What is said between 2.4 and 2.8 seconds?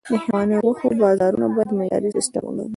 ولري.